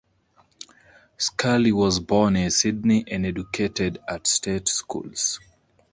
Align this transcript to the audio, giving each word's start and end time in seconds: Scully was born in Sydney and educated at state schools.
Scully 1.19 1.71
was 1.71 1.99
born 1.99 2.35
in 2.35 2.49
Sydney 2.49 3.03
and 3.07 3.23
educated 3.23 3.99
at 4.07 4.25
state 4.25 4.67
schools. 4.67 5.39